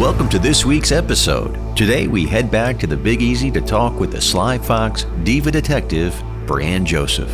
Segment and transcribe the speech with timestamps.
[0.00, 1.76] Welcome to this week's episode.
[1.76, 5.50] Today we head back to the Big Easy to talk with the Sly Fox diva
[5.50, 6.14] detective,
[6.46, 7.28] Brianne Joseph.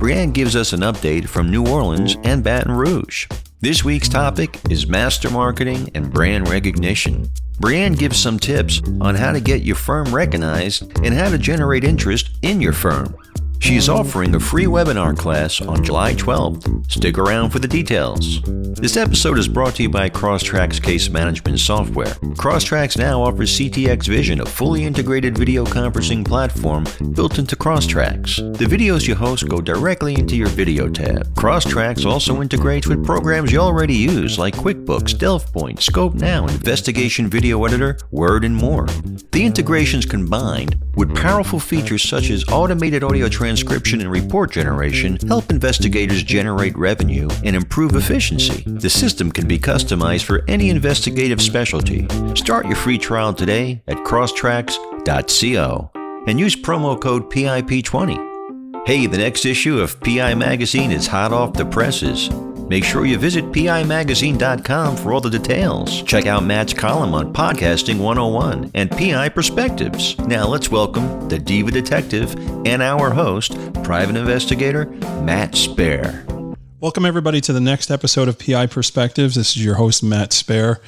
[0.00, 3.28] Brianne gives us an update from New Orleans and Baton Rouge.
[3.60, 7.30] This week's topic is master marketing and brand recognition.
[7.60, 11.84] Brianne gives some tips on how to get your firm recognized and how to generate
[11.84, 13.16] interest in your firm.
[13.64, 16.92] She is offering a free webinar class on July 12th.
[16.92, 18.42] Stick around for the details.
[18.42, 22.14] This episode is brought to you by CROSStrax Case Management Software.
[22.36, 26.84] CROSStrax now offers CTX Vision, a fully integrated video conferencing platform
[27.14, 28.58] built into CROSStrax.
[28.58, 31.32] The videos you host go directly into your video tab.
[31.34, 37.64] CROSStrax also integrates with programs you already use like QuickBooks, DelvePoint, Scope Now, Investigation Video
[37.64, 38.86] Editor, Word, and more.
[39.32, 45.48] The integrations combined with powerful features such as automated audio transcription and report generation help
[45.48, 48.64] investigators generate revenue and improve efficiency.
[48.66, 52.08] The system can be customized for any investigative specialty.
[52.34, 55.90] Start your free trial today at crosstrax.co
[56.26, 58.88] and use promo code PIP20.
[58.88, 62.28] Hey, the next issue of PI Magazine is hot off the presses.
[62.68, 66.02] Make sure you visit PIMagazine.com for all the details.
[66.04, 70.16] Check out Matt's column on Podcasting 101 and PI Perspectives.
[70.20, 72.34] Now let's welcome the Diva Detective
[72.66, 74.86] and our host, private investigator
[75.22, 76.56] Matt Spaier.
[76.80, 79.34] Welcome, everybody, to the next episode of PI Perspectives.
[79.34, 80.78] This is your host, Matt Spaier.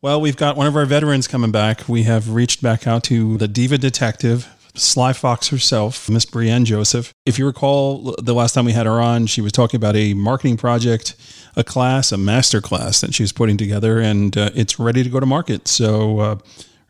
[0.00, 1.86] Well, we've got one of our veterans coming back.
[1.90, 4.48] We have reached back out to the Diva Detective,
[4.78, 7.12] Sly Fox herself, Miss Brianne Joseph.
[7.26, 10.14] If you recall, the last time we had her on, she was talking about a
[10.14, 11.14] marketing project,
[11.56, 15.10] a class, a master class that she was putting together, and uh, it's ready to
[15.10, 15.68] go to market.
[15.68, 16.38] So, uh,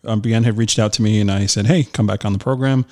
[0.04, 2.38] um, Brianne had reached out to me, and I said, "Hey, come back on the
[2.38, 2.84] program.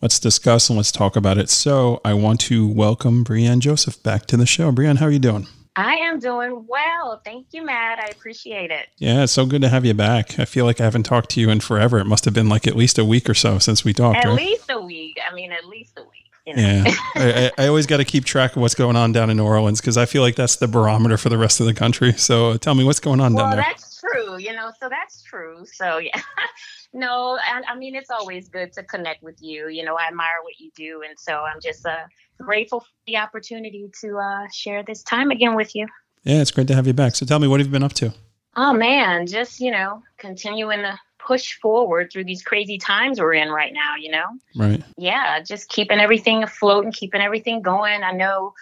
[0.00, 4.26] Let's discuss and let's talk about it." So, I want to welcome Brianne Joseph back
[4.26, 4.70] to the show.
[4.72, 5.46] Brianne, how are you doing?
[5.76, 7.20] I am doing well.
[7.24, 7.98] Thank you, Matt.
[7.98, 8.86] I appreciate it.
[8.98, 10.38] Yeah, it's so good to have you back.
[10.38, 11.98] I feel like I haven't talked to you in forever.
[11.98, 14.18] It must have been like at least a week or so since we talked.
[14.18, 14.36] At right?
[14.36, 15.18] least a week.
[15.28, 16.10] I mean, at least a week.
[16.46, 16.62] You know?
[16.62, 16.84] Yeah,
[17.14, 19.80] I, I, always got to keep track of what's going on down in New Orleans
[19.80, 22.12] because I feel like that's the barometer for the rest of the country.
[22.12, 23.64] So uh, tell me what's going on well, down there.
[23.66, 24.36] that's true.
[24.36, 25.64] You know, so that's true.
[25.64, 26.20] So yeah,
[26.94, 29.68] no, I, I mean it's always good to connect with you.
[29.68, 32.04] You know, I admire what you do, and so I'm just uh,
[32.40, 35.86] grateful for the opportunity to uh, share this time again with you.
[36.22, 37.16] Yeah, it's great to have you back.
[37.16, 38.14] So tell me, what have you been up to?
[38.56, 43.50] Oh man, just you know, continuing to push forward through these crazy times we're in
[43.50, 43.96] right now.
[43.98, 44.26] You know.
[44.56, 44.82] Right.
[44.96, 48.02] yeah, just keeping everything afloat and keeping everything going.
[48.02, 48.54] I know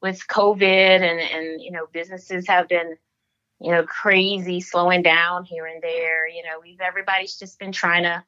[0.00, 2.96] with COVID and and you know businesses have been
[3.60, 6.28] you know crazy slowing down here and there.
[6.28, 8.24] You know, we've everybody's just been trying to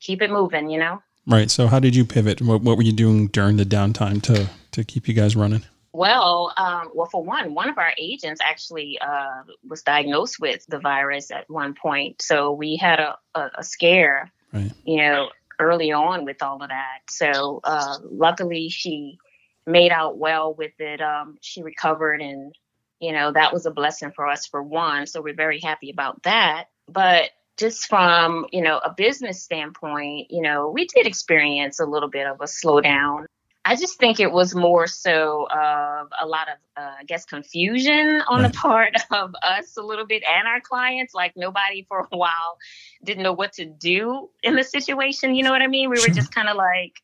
[0.00, 0.70] keep it moving.
[0.70, 1.02] You know.
[1.26, 1.50] Right.
[1.50, 2.40] So how did you pivot?
[2.40, 5.62] What, what were you doing during the downtime to to keep you guys running?
[5.92, 10.78] Well, um, well, for one, one of our agents actually uh, was diagnosed with the
[10.78, 14.70] virus at one point, so we had a, a, a scare, Right.
[14.84, 16.98] you know, early on with all of that.
[17.08, 19.18] So uh, luckily, she
[19.66, 21.00] made out well with it.
[21.00, 22.54] Um, she recovered, and
[23.00, 25.06] you know that was a blessing for us for one.
[25.06, 26.66] So we're very happy about that.
[26.88, 32.08] But just from you know a business standpoint, you know, we did experience a little
[32.10, 33.26] bit of a slowdown.
[33.64, 38.22] I just think it was more so of a lot of, uh, I guess, confusion
[38.26, 38.50] on Right.
[38.50, 41.12] the part of us a little bit and our clients.
[41.12, 42.56] Like nobody for a while
[43.04, 45.34] didn't know what to do in the situation.
[45.34, 45.90] You know what I mean?
[45.90, 46.94] We were just kind of like,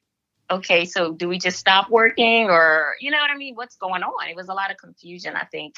[0.51, 3.55] okay, so do we just stop working or, you know what I mean?
[3.55, 4.29] What's going on?
[4.29, 5.75] It was a lot of confusion, I think,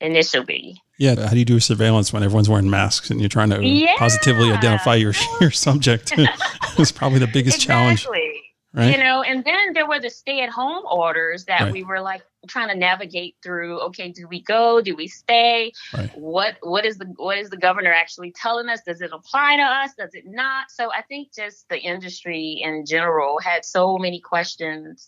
[0.00, 0.80] initially.
[0.98, 1.14] Yeah.
[1.26, 3.94] How do you do surveillance when everyone's wearing masks and you're trying to Yeah.
[3.98, 6.12] positively identify your your subject?
[6.78, 8.90] it's probably the biggest challenge, right?
[8.96, 11.72] You know, and then there were the stay at home orders that Right.
[11.72, 13.80] we were like trying to navigate through.
[13.80, 14.80] Okay, do we go?
[14.80, 15.72] Do we stay?
[15.92, 16.10] Right.
[16.18, 18.82] What what is the what is the governor actually telling us?
[18.82, 19.94] Does it apply to us?
[19.96, 20.70] Does it not?
[20.70, 25.06] So I think just the industry in general had so many questions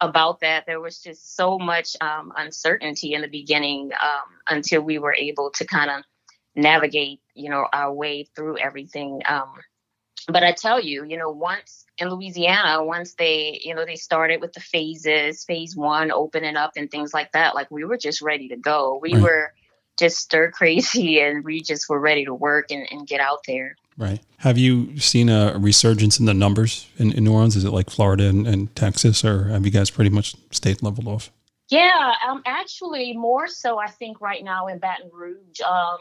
[0.00, 0.64] about that.
[0.66, 5.50] There was just so much um, uncertainty in the beginning um, until we were able
[5.52, 6.04] to kind of
[6.56, 9.22] navigate, you know, our way through everything.
[9.26, 9.54] Um,
[10.28, 14.40] but I tell you, you know, once in Louisiana, once they, you know, they started
[14.40, 18.22] with the phases, phase one opening up and things like that, like we were just
[18.22, 18.98] ready to go.
[19.00, 19.22] We Right.
[19.22, 19.52] were
[19.98, 23.76] just stir crazy and we just were ready to work and, and get out there.
[23.96, 24.20] Right.
[24.38, 27.54] Have you seen a resurgence in the numbers in, in New Orleans?
[27.54, 31.06] Is it like Florida and, and Texas, or have you guys pretty much stayed leveled
[31.06, 31.30] off?
[31.70, 35.98] Yeah, um, actually, more so, I think right now in Baton Rouge, um,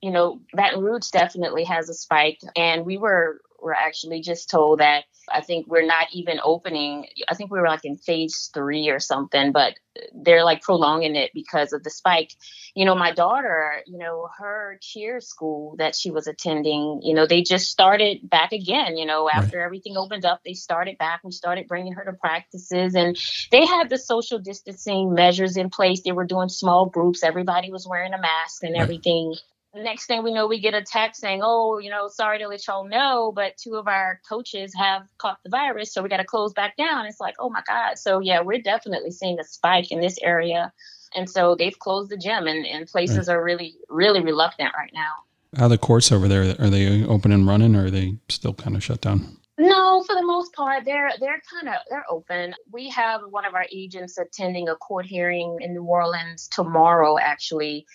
[0.00, 4.80] you know, Baton Rouge definitely has a spike, and we were we're actually just told
[4.80, 7.06] that I think we're not even opening.
[7.28, 9.74] I think we were like in phase three or something, but
[10.14, 12.32] they're like prolonging it because of the spike.
[12.74, 17.26] You know, my daughter, you know, her cheer school that she was attending, you know,
[17.26, 18.96] they just started back again.
[18.96, 19.64] You know, after right.
[19.64, 21.20] everything opened up, they started back.
[21.22, 23.16] We started bringing her to practices, and
[23.50, 26.02] they had the social distancing measures in place.
[26.02, 27.22] They were doing small groups.
[27.22, 29.34] Everybody was wearing a mask and everything
[29.74, 32.66] next thing we know, we get a text saying, "Oh, you know, sorry to let
[32.66, 36.24] y'all know, but two of our coaches have caught the virus, so we got to
[36.24, 37.98] close back down." It's like, oh my god.
[37.98, 40.72] So yeah, we're definitely seeing a spike in this area,
[41.14, 43.34] and so they've closed the gym, and, and places right.
[43.34, 45.12] are really, really reluctant right now.
[45.56, 46.54] How the courts over there?
[46.58, 49.36] Are they open and running, or are they still kind of shut down?
[49.58, 52.54] No, for the most part, they're they're kind of they're open.
[52.72, 57.86] We have one of our agents attending a court hearing in New Orleans tomorrow, actually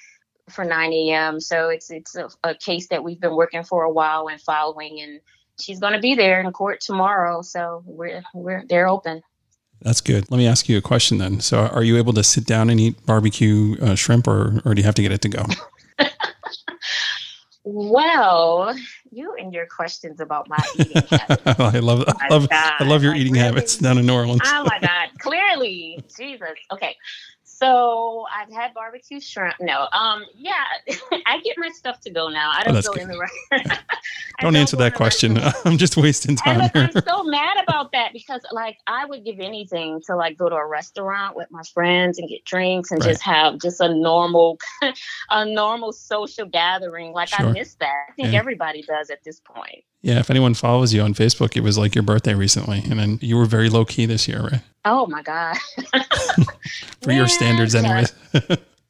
[0.49, 1.39] for 9 a.m.
[1.39, 5.01] So it's it's a, a, case that we've been working for a while and following,
[5.01, 5.19] and
[5.59, 7.41] she's going to be there in court tomorrow.
[7.41, 9.21] So we're we're they're open.
[9.81, 10.29] That's good.
[10.31, 11.41] Let me ask you a question then.
[11.41, 14.81] So, are you able to sit down and eat barbecue uh, shrimp, or or do
[14.81, 15.45] you have to get it to go?
[17.63, 18.75] well,
[19.11, 21.59] you and your questions about my eating habits.
[21.59, 24.41] I love, I love, I love your eating habits down in New Orleans.
[24.45, 25.09] oh my God!
[25.19, 26.49] Clearly, Jesus.
[26.71, 26.95] Okay,
[27.57, 29.55] so I've had barbecue shrimp.
[29.61, 30.63] No, um, yeah,
[31.25, 32.51] I get my stuff to go now.
[32.51, 33.01] I oh, don't oh, go good.
[33.03, 33.81] in the restaurant.
[34.39, 35.37] don't, don't, answer that question.
[35.63, 36.59] I'm just wasting time.
[36.59, 40.49] Look, I'm so mad about that because, like, I would give anything to like go
[40.49, 43.11] to a restaurant with my friends and get drinks and right.
[43.11, 44.57] just have just a normal,
[45.29, 47.13] a normal social gathering.
[47.13, 47.47] Like sure.
[47.47, 48.07] I miss that.
[48.09, 48.39] I think yeah.
[48.39, 49.83] everybody does at this point.
[50.05, 53.17] Yeah, if anyone follows you on Facebook, it was like your birthday recently, and then
[53.23, 54.61] you were very low key this year, right?
[54.85, 55.57] Oh my god!
[57.01, 58.05] For Man, your standards, anyway.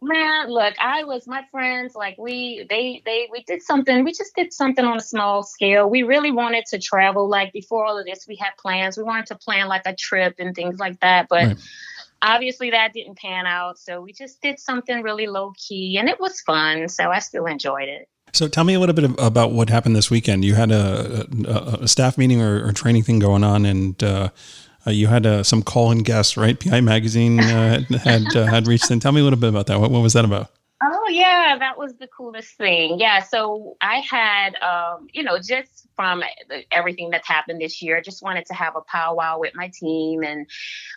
[0.02, 4.04] Man, look, I was my friends like we they they we did something.
[4.04, 5.90] We just did something on a small scale.
[5.90, 7.30] We really wanted to travel.
[7.30, 8.98] Like before all of this, we had plans.
[8.98, 11.46] We wanted to plan like a trip and things like that, but.
[11.46, 11.58] Right
[12.22, 16.18] obviously that didn't pan out so we just did something really low key and it
[16.18, 19.70] was fun so i still enjoyed it so tell me a little bit about what
[19.70, 20.44] happened this weekend.
[20.44, 24.30] You had a, a, a staff meeting or, or, training thing going on, and uh,
[24.86, 26.60] uh, you had uh, some call-in guests, right?
[26.60, 29.00] PI Magazine uh, had uh, had reached in.
[29.00, 29.80] Tell me a little bit about that.
[29.80, 30.52] What, what was that about?
[30.84, 33.00] Oh yeah, that was the coolest thing.
[33.00, 36.24] Yeah, so I had, um, you know, just from
[36.72, 40.24] everything that's happened this year, I just wanted to have a powwow with my team
[40.24, 40.48] and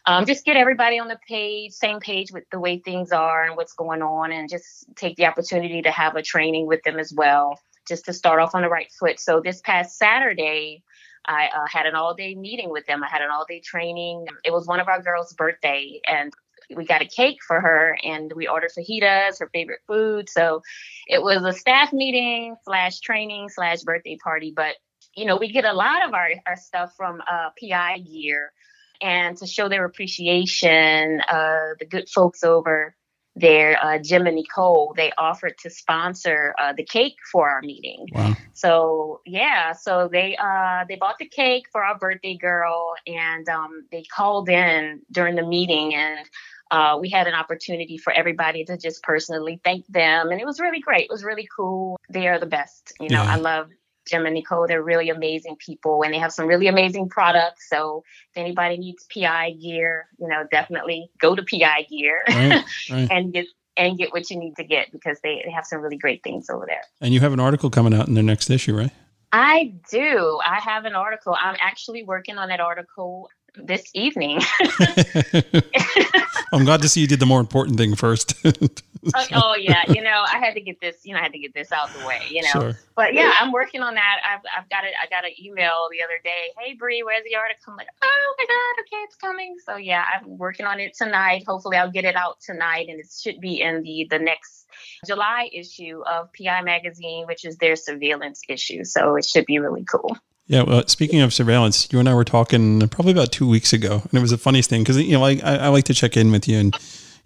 [0.06, 3.56] um, just get everybody on the page, same page with the way things are and
[3.56, 7.12] what's going on, and just take the opportunity to have a training with them as
[7.12, 9.20] well, just to start off on the right foot.
[9.20, 10.82] So this past Saturday.
[11.26, 13.04] I uh, had an all day meeting with them.
[13.04, 14.28] I had an all day training.
[14.44, 16.32] It was one of our girls' birthday, and
[16.74, 20.28] we got a cake for her and we ordered fajitas, her favorite food.
[20.28, 20.62] So
[21.06, 24.52] it was a staff meeting slash training slash birthday party.
[24.54, 24.76] But,
[25.18, 28.52] you know, we get a lot of our, our stuff from uh, PI gear.
[29.00, 32.96] And to show their appreciation, uh, the good folks over
[33.36, 38.06] there, uh, Jim and Nicole, they offered to sponsor uh, the cake for our meeting.
[38.12, 38.36] Wow.
[38.54, 43.86] So yeah, so they uh, they bought the cake for our birthday girl, and um,
[43.92, 46.26] they called in during the meeting, and
[46.70, 50.30] uh, we had an opportunity for everybody to just personally thank them.
[50.30, 51.04] And it was really great.
[51.04, 51.98] It was really cool.
[52.10, 52.92] They are the best.
[52.98, 53.34] You know, yeah.
[53.34, 53.68] I love
[54.08, 54.66] Jim and Nicole.
[54.66, 57.68] They're really amazing people and they have some really amazing products.
[57.68, 63.08] So if anybody needs PI gear, you know, definitely go to PI gear right, right.
[63.10, 63.46] and get
[63.76, 66.50] and get what you need to get because they, they have some really great things
[66.50, 66.82] over there.
[67.00, 68.90] And you have an article coming out in the next issue, right?
[69.30, 70.40] I do.
[70.44, 71.36] I have an article.
[71.38, 74.40] I'm actually working on that article this evening.
[76.52, 78.34] I'm glad to see you did the more important thing first.
[78.44, 81.38] oh, oh, yeah, you know, I had to get this, you know, I had to
[81.38, 82.60] get this out the way, you know.
[82.60, 82.78] Sure.
[82.96, 84.16] But yeah, I'm working on that.
[84.26, 84.92] I've, I've got it.
[85.00, 86.52] I got an email the other day.
[86.58, 87.72] Hey, Bree, where's the article?
[87.72, 89.56] I'm like, oh my god, okay, it's coming.
[89.64, 91.44] So yeah, I'm working on it tonight.
[91.46, 94.66] Hopefully, I'll get it out tonight, and it should be in the the next
[95.06, 98.84] July issue of PI Magazine, which is their surveillance issue.
[98.84, 100.16] So it should be really cool.
[100.48, 100.62] Yeah.
[100.62, 104.14] Well, speaking of surveillance, you and I were talking probably about two weeks ago, and
[104.14, 106.48] it was the funniest thing because you know I, I like to check in with
[106.48, 106.74] you, and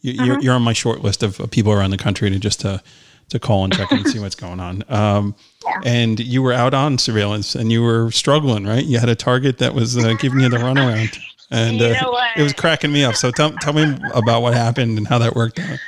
[0.02, 0.40] you, are uh-huh.
[0.42, 2.82] you're on my short list of, people around the country to just to
[3.28, 4.84] to call and check in and see what's going on.
[4.88, 5.80] Um, yeah.
[5.84, 8.84] And you were out on surveillance, and you were struggling, right?
[8.84, 11.16] You had a target that was uh, giving you the runaround,
[11.50, 11.94] and uh,
[12.36, 13.14] it was cracking me up.
[13.14, 15.78] So tell tell me about what happened and how that worked out.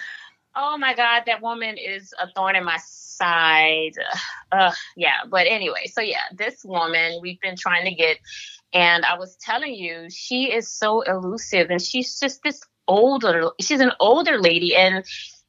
[0.56, 2.78] Oh my God, that woman is a thorn in my
[3.16, 3.94] side.
[4.52, 8.18] Uh, yeah, but anyway, so yeah, this woman we've been trying to get,
[8.72, 13.50] and I was telling you, she is so elusive, and she's just this older.
[13.60, 15.04] She's an older lady, and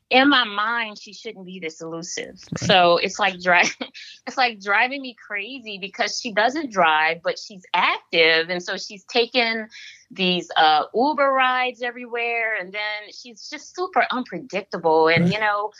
[0.09, 2.59] in my mind she shouldn't be this elusive right.
[2.59, 3.71] so it's like driving
[4.27, 9.03] it's like driving me crazy because she doesn't drive but she's active and so she's
[9.05, 9.67] taken
[10.11, 15.33] these uh, uber rides everywhere and then she's just super unpredictable and right.
[15.33, 15.71] you know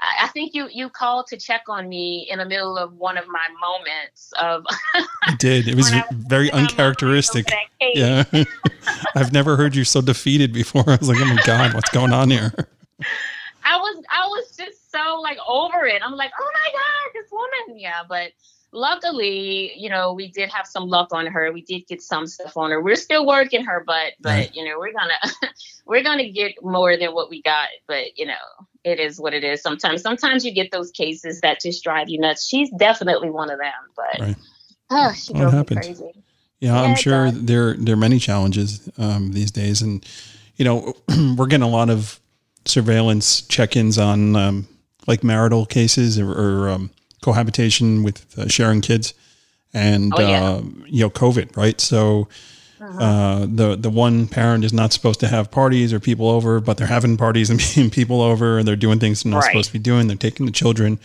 [0.00, 3.26] I think you you called to check on me in the middle of one of
[3.28, 4.64] my moments of.
[5.24, 5.66] I did.
[5.66, 7.46] It was very uncharacteristic.
[7.80, 8.24] Yeah,
[9.16, 10.84] I've never heard you so defeated before.
[10.86, 12.52] I was like, oh my god, what's going on here?
[13.64, 16.00] I was I was just so like over it.
[16.04, 17.80] I'm like, oh my god, this woman.
[17.80, 18.32] Yeah, but
[18.72, 21.52] luckily, you know, we did have some luck on her.
[21.52, 22.82] We did get some stuff on her.
[22.82, 24.54] We're still working her, but but right.
[24.54, 25.50] you know, we're gonna
[25.86, 27.68] we're gonna get more than what we got.
[27.86, 28.34] But you know,
[28.88, 29.62] it is what it is.
[29.62, 32.46] Sometimes sometimes you get those cases that just drive you nuts.
[32.46, 33.72] She's definitely one of them.
[33.94, 34.36] But right.
[34.90, 36.12] oh, she well, drove me crazy.
[36.60, 40.04] Yeah, yeah I'm sure there there are many challenges um, these days, and
[40.56, 40.94] you know,
[41.36, 42.18] we're getting a lot of
[42.64, 44.68] surveillance check-ins on um,
[45.06, 46.90] like marital cases or, or um,
[47.22, 49.12] cohabitation with uh, sharing kids,
[49.74, 50.44] and oh, yeah.
[50.44, 51.80] uh, you know, COVID, right?
[51.80, 52.28] So.
[52.80, 53.02] Uh-huh.
[53.02, 56.76] Uh, the the one parent is not supposed to have parties or people over, but
[56.76, 59.46] they're having parties and being people over, and they're doing things they're not right.
[59.46, 60.06] supposed to be doing.
[60.06, 60.98] They're taking the children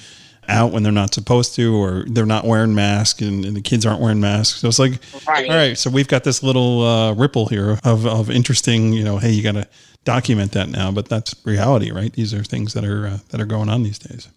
[0.47, 3.85] out when they're not supposed to, or they're not wearing masks, and, and the kids
[3.85, 4.59] aren't wearing masks.
[4.59, 5.49] So it's like, right.
[5.49, 8.93] all right, so we've got this little uh, ripple here of of interesting.
[8.93, 9.67] You know, hey, you got to
[10.05, 12.11] document that now, but that's reality, right?
[12.13, 14.29] These are things that are uh, that are going on these days.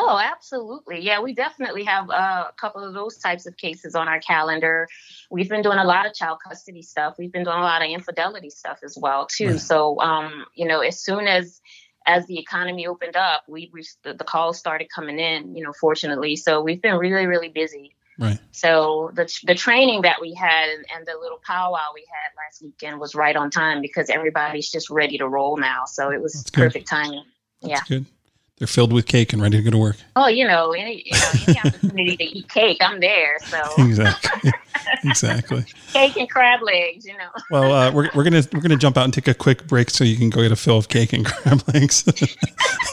[0.00, 1.00] Oh, absolutely.
[1.00, 4.86] Yeah, we definitely have uh, a couple of those types of cases on our calendar.
[5.30, 7.16] We've been doing a lot of child custody stuff.
[7.18, 9.52] We've been doing a lot of infidelity stuff as well too.
[9.52, 9.60] Right.
[9.60, 11.60] So, um, you know, as soon as
[12.06, 15.54] as the economy opened up, we, we the, the calls started coming in.
[15.54, 17.94] You know, fortunately, so we've been really really busy.
[18.18, 18.38] Right.
[18.52, 22.98] So the the training that we had and the little powwow we had last weekend
[22.98, 25.84] was right on time because everybody's just ready to roll now.
[25.84, 27.24] So it was perfect timing.
[27.62, 27.96] That's yeah.
[27.98, 28.06] good
[28.58, 29.96] they're filled with cake and ready to go to work.
[30.16, 33.38] Oh, you know, any, you know, any opportunity to eat cake, I'm there.
[33.40, 34.52] So exactly,
[35.04, 35.64] exactly.
[35.92, 37.28] cake and crab legs, you know.
[37.50, 40.02] well, uh, we're, we're gonna we're gonna jump out and take a quick break so
[40.02, 42.04] you can go get a fill of cake and crab legs,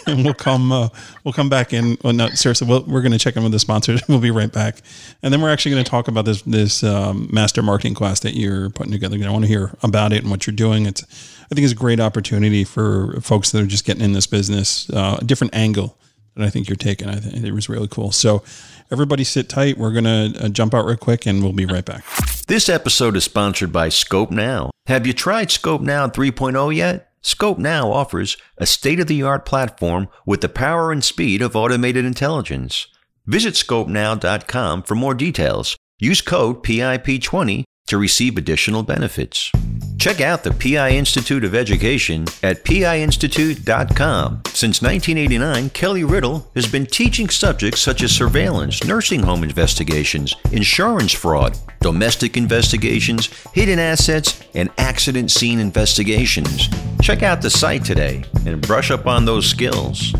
[0.06, 0.90] and we'll come uh,
[1.24, 1.98] we'll come back in.
[2.04, 4.02] Well, no, seriously, we we are gonna check in with the sponsors.
[4.08, 4.82] We'll be right back,
[5.24, 8.70] and then we're actually gonna talk about this this um, master marketing class that you're
[8.70, 9.18] putting together.
[9.26, 10.86] I want to hear about it and what you're doing.
[10.86, 11.04] It's
[11.46, 14.90] I think it's a great opportunity for folks that are just getting in this business,
[14.90, 15.98] uh, different angle
[16.36, 17.10] that I think you're taking.
[17.10, 18.12] I think it was really cool.
[18.12, 18.44] So,
[18.92, 19.78] everybody sit tight.
[19.78, 22.04] We're going to uh, jump out real quick and we'll be right back.
[22.48, 24.70] This episode is sponsored by Scope Now.
[24.88, 27.10] Have you tried Scope Now 3.0 yet?
[27.22, 31.56] Scope Now offers a state of the art platform with the power and speed of
[31.56, 32.88] automated intelligence.
[33.26, 35.76] Visit scopenow.com for more details.
[35.98, 39.52] Use code PIP20 to receive additional benefits.
[39.98, 44.42] Check out the PI Institute of Education at piinstitute.com.
[44.48, 51.12] Since 1989, Kelly Riddle has been teaching subjects such as surveillance, nursing home investigations, insurance
[51.12, 56.68] fraud, domestic investigations, hidden assets, and accident scene investigations.
[57.02, 60.14] Check out the site today and brush up on those skills.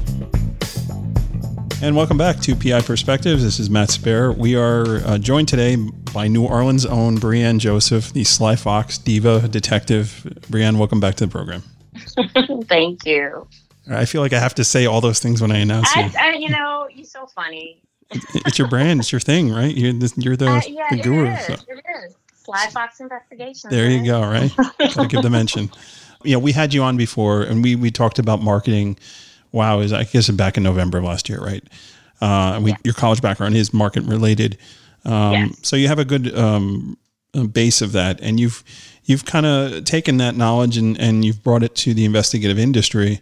[1.82, 3.44] And welcome back to PI Perspectives.
[3.44, 4.36] This is Matt Spaier.
[4.36, 5.76] We are uh, joined today
[6.16, 10.26] by New Orleans' own Brianne Joseph, the Sly Fox diva detective.
[10.50, 11.62] Brianne, welcome back to the program.
[12.68, 13.46] Thank you.
[13.92, 16.12] I feel like I have to say all those things when I announce I, you.
[16.18, 17.82] I, you know, you're so funny.
[18.12, 19.02] it's your brand.
[19.02, 19.76] It's your thing, right?
[19.76, 21.26] You're the, you're the, uh, yeah, the guru.
[21.26, 21.46] It is.
[21.46, 21.54] So.
[21.54, 22.16] It is.
[22.34, 23.70] Sly Fox Investigations.
[23.70, 24.50] There you go, right?
[24.80, 25.70] Gotta give the mention.
[26.24, 28.98] You know, we had you on before and we, we talked about marketing–
[29.56, 31.64] wow, is I guess back in November of last year, right?
[32.22, 32.78] Uh, we, yeah.
[32.84, 34.58] Your college background is market related,
[35.06, 36.98] um, so you have a good um,
[37.52, 38.64] base of that, and you've
[39.04, 43.22] you've kind of taken that knowledge and and you've brought it to the investigative industry.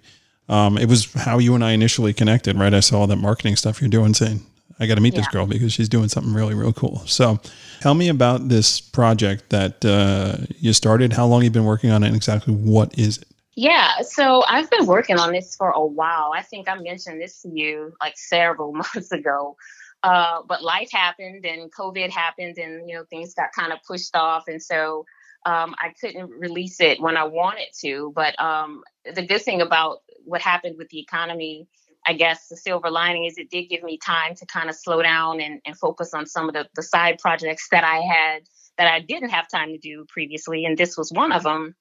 [0.49, 2.73] Um, it was how you and I initially connected, right?
[2.73, 4.41] I saw that marketing stuff you're doing, saying
[4.79, 5.21] I got to meet yeah.
[5.21, 7.01] this girl because she's doing something really, really cool.
[7.05, 7.39] So,
[7.79, 11.13] tell me about this project that uh, you started.
[11.13, 13.27] How long you've been working on it, and exactly what is it?
[13.55, 16.31] Yeah, so I've been working on this for a while.
[16.35, 19.55] I think I mentioned this to you like several months ago.
[20.03, 24.15] Uh, but life happened and COVID happened and you know things got kind of pushed
[24.15, 25.05] off and so
[25.45, 28.11] um, I couldn't release it when I wanted to.
[28.15, 28.83] But um,
[29.13, 31.67] the good thing about what happened with the economy,
[32.05, 35.01] I guess the silver lining is it did give me time to kind of slow
[35.01, 38.43] down and, and focus on some of the, the side projects that I had
[38.77, 41.75] that I didn't have time to do previously, and this was one of them.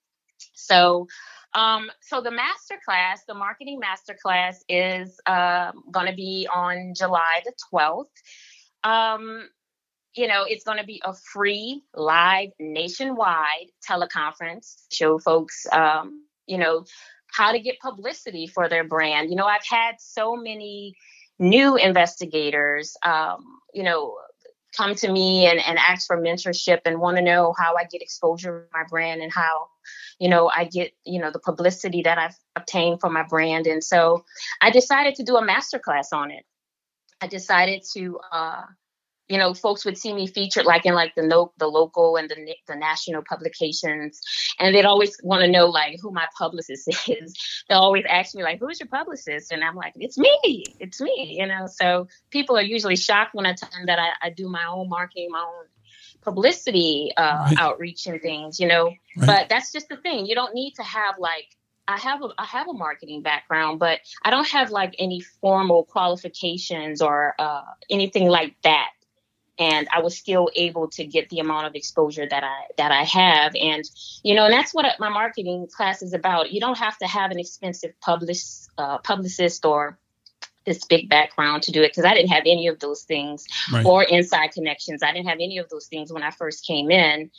[0.54, 1.06] So
[1.54, 6.94] um, so the master class, the marketing master class, is uh, going to be on
[6.96, 8.06] July the 12th.
[8.84, 9.48] Um,
[10.14, 14.84] you know, it's going to be a free live nationwide teleconference.
[14.90, 16.84] Show folks, um, you know,
[17.32, 19.30] how to get publicity for their brand.
[19.30, 20.94] You know, I've had so many
[21.38, 24.16] new investigators, um, you know,
[24.76, 28.02] come to me and, and ask for mentorship and want to know how I get
[28.02, 29.68] exposure with my brand and how,
[30.18, 33.66] you know, I get, you know, the publicity that I've obtained for my brand.
[33.66, 34.24] And so
[34.60, 36.44] I decided to do a masterclass on it.
[37.20, 38.62] I decided to uh,
[39.32, 42.28] you know, folks would see me featured like in like the no, the local and
[42.28, 44.20] the the national publications,
[44.58, 47.34] and they'd always want to know like who my publicist is.
[47.66, 51.38] They'll always ask me like, "Who's your publicist?" And I'm like, "It's me, it's me."
[51.40, 54.50] You know, so people are usually shocked when I tell them that I, I do
[54.50, 55.66] my own marketing, my own
[56.22, 57.54] publicity uh, right.
[57.58, 58.58] outreach and things.
[58.58, 58.84] You know,
[59.16, 59.26] right.
[59.26, 60.26] but that's just the thing.
[60.26, 61.48] You don't need to have like
[61.88, 65.84] I have a I have a marketing background, but I don't have like any formal
[65.84, 68.90] qualifications or uh, anything like that
[69.58, 73.04] and I was still able to get the amount of exposure that I that I
[73.04, 73.54] have.
[73.54, 73.84] And
[74.22, 76.52] you know, and that's what my marketing class is about.
[76.52, 78.42] You don't have to have an expensive publish
[78.78, 79.98] uh, publicist or
[80.64, 83.84] this big background to do it because I didn't have any of those things right.
[83.84, 85.02] or inside connections.
[85.02, 87.30] I didn't have any of those things when I first came in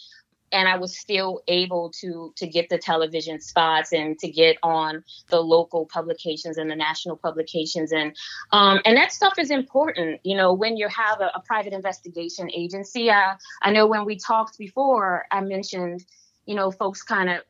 [0.53, 5.03] and I was still able to to get the television spots and to get on
[5.29, 8.15] the local publications and the national publications and
[8.51, 10.21] um, and that stuff is important.
[10.23, 14.17] You know, when you have a, a private investigation agency, I I know when we
[14.17, 16.05] talked before, I mentioned,
[16.45, 17.41] you know, folks kind of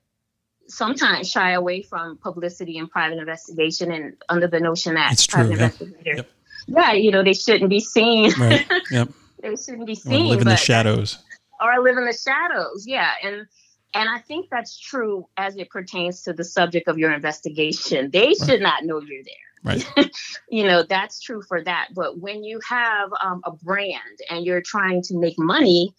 [0.67, 5.55] sometimes shy away from publicity and private investigation and under the notion that it's private
[5.55, 6.29] true, investigators, yep.
[6.67, 8.31] yeah, you know, they shouldn't be seen.
[8.39, 8.65] Right.
[8.91, 9.09] Yep.
[9.41, 10.27] they shouldn't be seen.
[10.27, 11.19] live in the shadows
[11.61, 12.85] or live in the shadows.
[12.87, 13.11] Yeah.
[13.23, 13.47] And
[13.93, 18.09] and I think that's true as it pertains to the subject of your investigation.
[18.11, 19.35] They should not know you're there.
[19.63, 20.11] Right.
[20.49, 21.89] you know, that's true for that.
[21.93, 25.93] But when you have um, a brand and you're trying to make money,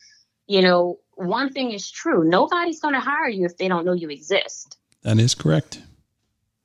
[0.46, 3.92] you know, one thing is true nobody's going to hire you if they don't know
[3.92, 4.78] you exist.
[5.02, 5.80] That is correct.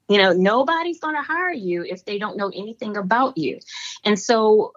[0.08, 3.60] You know, nobody's going to hire you if they don't know anything about you.
[4.04, 4.74] And so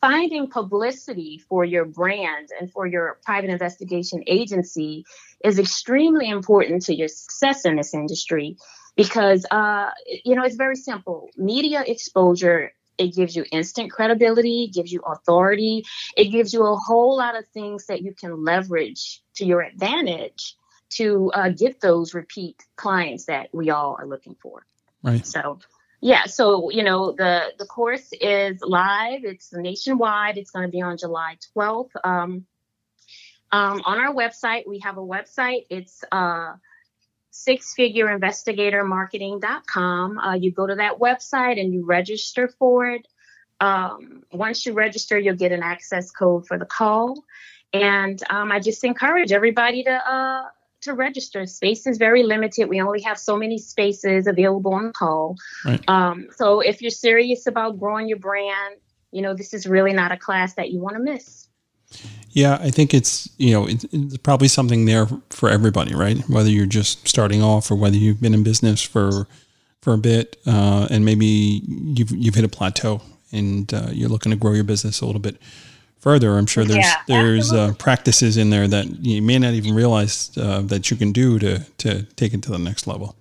[0.00, 5.04] finding publicity for your brand and for your private investigation agency
[5.44, 8.56] is extremely important to your success in this industry
[8.96, 9.90] because uh,
[10.24, 15.84] you know it's very simple media exposure it gives you instant credibility gives you authority
[16.16, 20.56] it gives you a whole lot of things that you can leverage to your advantage
[20.90, 24.66] to uh, get those repeat clients that we all are looking for
[25.02, 25.58] right so
[26.04, 29.20] yeah, so you know the the course is live.
[29.22, 30.36] It's nationwide.
[30.36, 31.90] It's going to be on July 12th.
[32.02, 32.44] Um,
[33.52, 35.66] um, on our website, we have a website.
[35.70, 36.54] It's uh,
[37.32, 40.18] sixfigureinvestigatormarketing.com.
[40.18, 43.08] Uh, you go to that website and you register for it.
[43.60, 47.24] Um, once you register, you'll get an access code for the call.
[47.72, 50.42] And um, I just encourage everybody to uh,
[50.82, 51.46] to register.
[51.46, 52.68] Space is very limited.
[52.68, 55.36] We only have so many spaces available on call.
[55.64, 55.82] Right.
[55.88, 58.76] Um, so if you're serious about growing your brand,
[59.10, 61.48] you know, this is really not a class that you want to miss.
[62.30, 66.18] Yeah, I think it's you know it's, it's, probably something there for everybody, right?
[66.28, 69.26] Whether you're just starting off or whether you've been in business for
[69.82, 73.02] for a bit uh, and maybe you've you've hit a plateau
[73.32, 75.36] and uh, you're looking to grow your business a little bit
[75.98, 76.36] further.
[76.38, 80.36] I'm sure there's yeah, there's uh, practices in there that you may not even realize
[80.36, 83.16] uh, that you can do to to take it to the next level.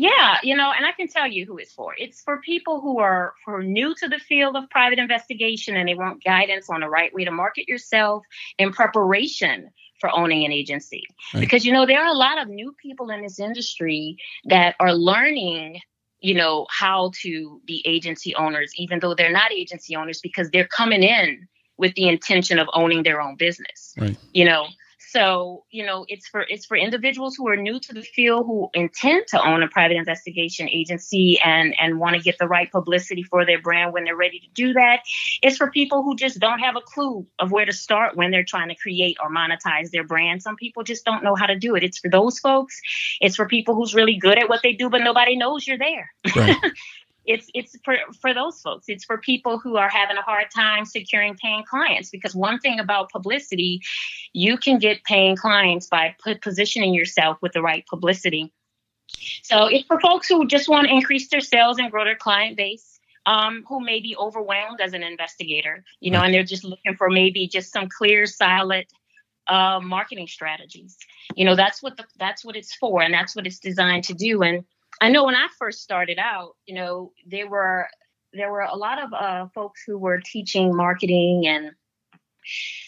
[0.00, 1.94] Yeah, you know, and I can tell you who it's for.
[1.98, 5.86] It's for people who are who are new to the field of private investigation and
[5.86, 8.24] they want guidance on the right way to market yourself
[8.58, 9.68] in preparation
[10.00, 11.02] for owning an agency.
[11.34, 11.40] Right.
[11.40, 14.94] Because you know, there are a lot of new people in this industry that are
[14.94, 15.80] learning
[16.20, 20.68] you know how to be agency owners even though they're not agency owners because they're
[20.68, 23.94] coming in with the intention of owning their own business.
[23.98, 24.16] Right.
[24.32, 24.66] You know,
[25.10, 28.70] so you know it's for it's for individuals who are new to the field who
[28.74, 33.22] intend to own a private investigation agency and and want to get the right publicity
[33.22, 35.00] for their brand when they're ready to do that.
[35.42, 38.44] It's for people who just don't have a clue of where to start when they're
[38.44, 40.42] trying to create or monetize their brand.
[40.42, 41.82] Some people just don't know how to do it.
[41.82, 42.80] It's for those folks.
[43.20, 46.10] It's for people who's really good at what they do but nobody knows you're there.
[46.36, 46.56] Right.
[47.30, 48.86] it's it's for for those folks.
[48.88, 52.80] It's for people who are having a hard time securing paying clients because one thing
[52.80, 53.80] about publicity
[54.32, 58.52] you can get paying clients by positioning yourself with the right publicity.
[59.42, 62.56] So it's for folks who just want to increase their sales and grow their client
[62.56, 66.96] base um, who may be overwhelmed as an investigator you know and they're just looking
[66.96, 68.86] for maybe just some clear solid
[69.46, 70.96] uh, marketing strategies.
[71.34, 74.14] You know that's what the, that's what it's for and that's what it's designed to
[74.14, 74.64] do and
[75.00, 77.88] I know when I first started out, you know, there were
[78.32, 81.72] there were a lot of uh, folks who were teaching marketing, and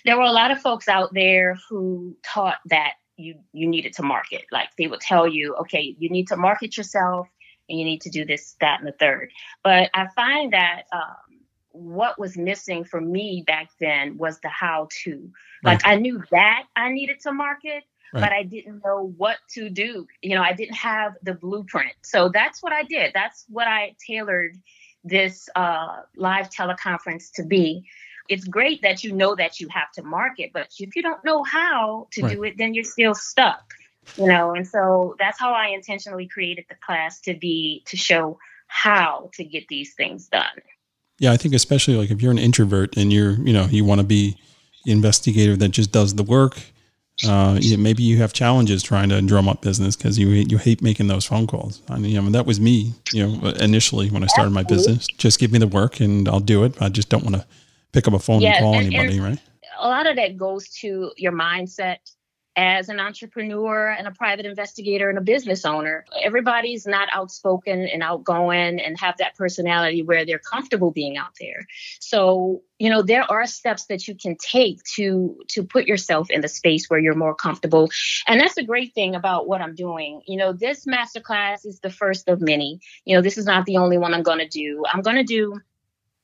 [0.04, 4.02] there were a lot of folks out there who taught that you you needed to
[4.02, 4.42] market.
[4.52, 7.28] Like they would tell you, okay, you need to market yourself.
[7.68, 9.30] and you need to do this, that, and the third.
[9.62, 14.88] But I find that um, what was missing for me back then was the how
[15.04, 15.30] to.
[15.64, 15.80] Like.
[15.86, 18.20] I knew that I needed to market, Right.
[18.20, 20.06] but I didn't know what to do.
[20.20, 21.94] You know, I didn't have the blueprint.
[22.02, 23.12] So that's what I did.
[23.14, 24.58] That's what I tailored
[25.02, 27.84] this uh, live teleconference to be.
[28.28, 31.42] It's great that you know that you have to market, but if you don't know
[31.42, 32.36] how to right.
[32.36, 33.62] do it, then you're still stuck.
[34.16, 38.38] You know, and so that's how I intentionally created the class to be to show
[38.66, 40.60] how to get these things done.
[41.18, 44.00] Yeah, I think especially like if you're an introvert and you're, you know, you want
[44.00, 44.36] to be
[44.84, 46.58] the investigator that just does the work
[47.26, 50.82] uh, yeah, maybe you have challenges trying to drum up business because you you hate
[50.82, 51.82] making those phone calls.
[51.88, 55.06] I mean, I mean, that was me, you know, initially when I started my business.
[55.18, 56.80] Just give me the work and I'll do it.
[56.80, 57.46] I just don't want to
[57.92, 59.38] pick up a phone and call and, anybody, and right?
[59.78, 61.98] A lot of that goes to your mindset
[62.56, 66.04] as an entrepreneur and a private investigator and a business owner.
[66.22, 71.66] Everybody's not outspoken and outgoing and have that personality where they're comfortable being out there.
[71.98, 76.42] So, you know, there are steps that you can take to to put yourself in
[76.42, 77.90] the space where you're more comfortable.
[78.26, 80.20] And that's a great thing about what I'm doing.
[80.26, 82.80] You know, this masterclass is the first of many.
[83.06, 84.84] You know, this is not the only one I'm going to do.
[84.92, 85.60] I'm going to do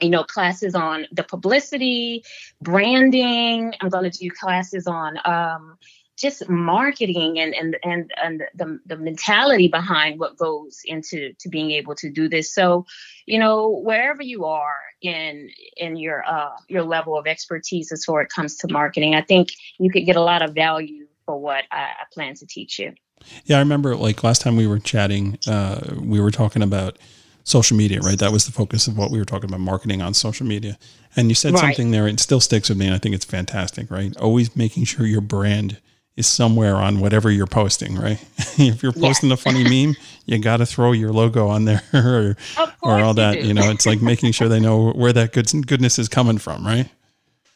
[0.01, 2.25] you know classes on the publicity
[2.61, 5.77] branding i'm going to do classes on um,
[6.19, 11.71] just marketing and and and and the the mentality behind what goes into to being
[11.71, 12.53] able to do this.
[12.53, 12.87] So,
[13.27, 18.21] you know, wherever you are in in your uh your level of expertise as far
[18.23, 21.65] it comes to marketing, I think you could get a lot of value for what
[21.71, 22.95] I, I plan to teach you.
[23.45, 26.99] Yeah, I remember like last time we were chatting, uh, we were talking about
[27.45, 28.19] social media, right?
[28.19, 30.79] That was the focus of what we were talking about marketing on social media.
[31.17, 31.61] And you said right.
[31.61, 32.87] something there, it still sticks with me.
[32.87, 34.17] And I think it's fantastic, right?
[34.19, 35.79] Always making sure your brand
[36.19, 38.23] is somewhere on whatever you're posting, right?
[38.59, 39.39] if you're posting yes.
[39.39, 42.37] a funny meme, you got to throw your logo on there or,
[42.83, 43.41] or all that.
[43.41, 46.39] You, you know, it's like making sure they know where that good, goodness is coming
[46.39, 46.91] from, right?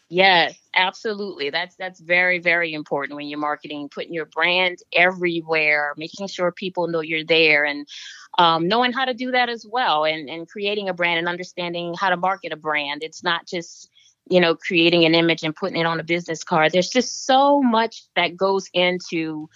[0.09, 1.49] Yes, absolutely.
[1.49, 6.87] That's that's very very important when you're marketing, putting your brand everywhere, making sure people
[6.87, 7.89] know you're there, and
[8.37, 11.95] um, knowing how to do that as well, and and creating a brand and understanding
[11.99, 13.03] how to market a brand.
[13.03, 13.89] It's not just
[14.29, 16.73] you know, creating an image and putting it on a business card.
[16.73, 19.49] There's just so much that goes into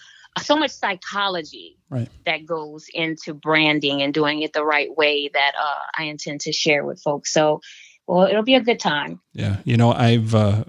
[0.42, 2.09] so much psychology right.
[2.26, 6.52] that goes into branding and doing it the right way that uh, I intend to
[6.52, 7.33] share with folks.
[7.33, 7.61] So,
[8.07, 9.20] well, it'll be a good time.
[9.33, 10.64] Yeah, you know, I've uh,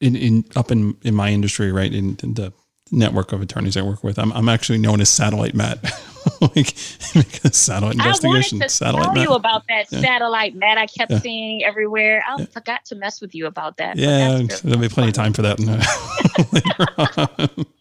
[0.00, 2.52] in in up in in my industry, right in, in the
[2.90, 5.78] network of attorneys I work with, I'm I'm actually known as Satellite Matt.
[6.40, 8.58] like satellite investigation.
[8.58, 10.00] I wanted to satellite tell you about that yeah.
[10.00, 11.18] satellite Matt I kept yeah.
[11.18, 12.22] seeing everywhere.
[12.28, 12.44] I yeah.
[12.46, 13.96] forgot to mess with you about that.
[13.96, 15.58] Yeah, there'll be plenty of time for that
[16.52, 17.66] later on.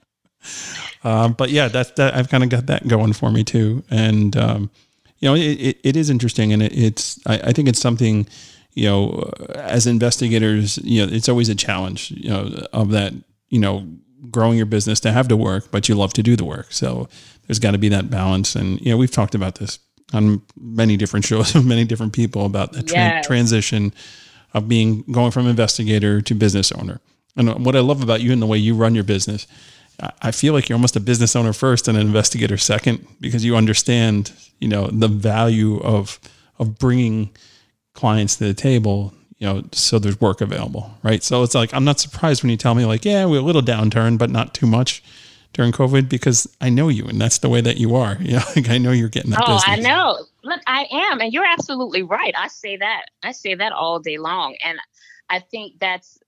[1.04, 2.13] Um, but yeah, that's that.
[2.13, 4.69] I've kind of got that going for me too, and um,
[5.19, 8.28] you know, it, it, it is interesting, and it, it's I, I, think it's something.
[8.74, 12.12] You know, as investigators, you know, it's always a challenge.
[12.12, 13.13] You know, of that.
[13.48, 13.88] You know,
[14.32, 16.71] growing your business to have to work, but you love to do the work.
[16.71, 17.08] So
[17.47, 18.55] there's got to be that balance.
[18.55, 19.79] And, you know, we've talked about this
[20.13, 23.27] on many different shows with many different people about the tra- yes.
[23.27, 23.93] transition
[24.53, 26.99] of being going from investigator to business owner.
[27.36, 29.47] And what I love about you and the way you run your business,
[30.21, 33.55] I feel like you're almost a business owner first and an investigator second because you
[33.55, 36.19] understand, you know, the value of
[36.58, 37.29] of bringing
[37.93, 41.23] clients to the table you know, so there's work available, right?
[41.23, 43.62] So it's like I'm not surprised when you tell me like, yeah, we're a little
[43.62, 45.02] downturn, but not too much
[45.54, 48.17] during COVID because I know you and that's the way that you are.
[48.19, 49.43] You know, like I know you're getting that.
[49.45, 49.63] Oh, business.
[49.67, 50.25] I know.
[50.43, 52.34] Look, I am, and you're absolutely right.
[52.38, 53.06] I say that.
[53.23, 54.78] I say that all day long, and
[55.30, 56.19] I think that's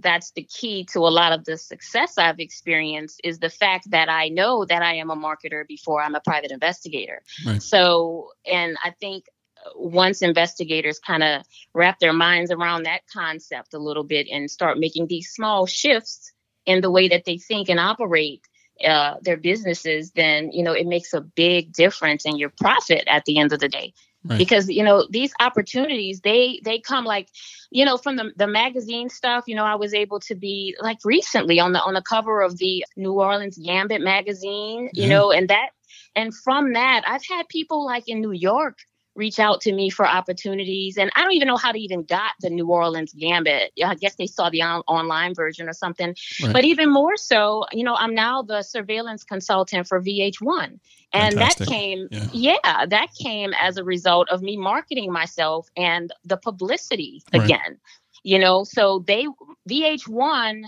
[0.00, 4.08] that's the key to a lot of the success I've experienced is the fact that
[4.08, 7.22] I know that I am a marketer before I'm a private investigator.
[7.46, 7.62] Right.
[7.62, 9.26] So, and I think
[9.74, 11.42] once investigators kind of
[11.74, 16.32] wrap their minds around that concept a little bit and start making these small shifts
[16.66, 18.42] in the way that they think and operate
[18.84, 23.24] uh, their businesses, then you know it makes a big difference in your profit at
[23.24, 23.94] the end of the day.
[24.24, 24.38] Right.
[24.38, 27.28] Because you know these opportunities, they they come like,
[27.70, 29.44] you know, from the the magazine stuff.
[29.46, 32.58] You know, I was able to be like recently on the on the cover of
[32.58, 34.90] the New Orleans Gambit magazine.
[34.92, 35.70] You know, and that
[36.14, 38.78] and from that, I've had people like in New York
[39.16, 40.96] reach out to me for opportunities.
[40.96, 43.72] And I don't even know how to even got the New Orleans Gambit.
[43.84, 46.14] I guess they saw the on- online version or something.
[46.42, 46.52] Right.
[46.52, 50.78] But even more so, you know, I'm now the surveillance consultant for VH1.
[51.12, 51.66] And Fantastic.
[51.66, 52.58] that came, yeah.
[52.64, 52.86] yeah.
[52.86, 57.44] that came as a result of me marketing myself and the publicity right.
[57.44, 57.78] again.
[58.22, 59.26] You know, so they
[59.68, 60.64] VH1.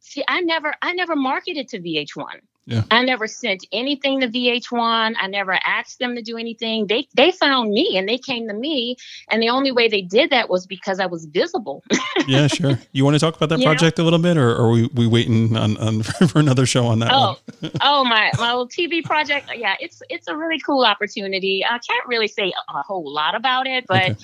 [0.00, 2.40] See, I never, I never marketed to VH1.
[2.70, 2.84] Yeah.
[2.88, 5.14] I never sent anything to VH1.
[5.18, 6.86] I never asked them to do anything.
[6.86, 8.94] They they found me and they came to me,
[9.28, 11.82] and the only way they did that was because I was visible.
[12.28, 12.78] yeah, sure.
[12.92, 15.08] You want to talk about that project a little bit, or, or are we, we
[15.08, 17.10] waiting on, on for another show on that?
[17.12, 17.36] Oh,
[17.80, 19.50] oh my my little TV project.
[19.52, 21.64] Yeah, it's it's a really cool opportunity.
[21.64, 24.10] I can't really say a whole lot about it, but.
[24.12, 24.16] Okay.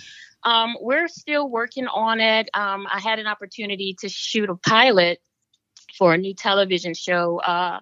[0.44, 2.48] Um, we're still working on it.
[2.54, 5.18] Um, I had an opportunity to shoot a pilot
[5.98, 7.80] for a new television show uh,